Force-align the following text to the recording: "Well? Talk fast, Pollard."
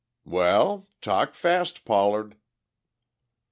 "Well? 0.25 0.87
Talk 0.99 1.35
fast, 1.35 1.85
Pollard." 1.85 2.35